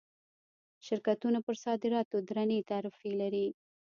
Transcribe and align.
شرکتونه 0.85 1.39
پر 1.45 1.55
صادراتو 1.63 2.17
درنې 2.29 2.59
تعرفې 2.69 3.11
لري. 3.21 3.47